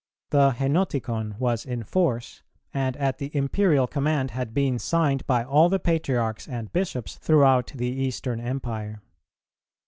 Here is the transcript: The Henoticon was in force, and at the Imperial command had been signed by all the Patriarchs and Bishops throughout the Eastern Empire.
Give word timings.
The 0.31 0.53
Henoticon 0.53 1.37
was 1.37 1.63
in 1.63 1.83
force, 1.83 2.41
and 2.73 2.97
at 2.97 3.19
the 3.19 3.29
Imperial 3.37 3.85
command 3.85 4.31
had 4.31 4.51
been 4.51 4.79
signed 4.79 5.23
by 5.27 5.43
all 5.43 5.69
the 5.69 5.77
Patriarchs 5.77 6.47
and 6.47 6.73
Bishops 6.73 7.17
throughout 7.17 7.71
the 7.75 7.85
Eastern 7.91 8.39
Empire. 8.39 9.03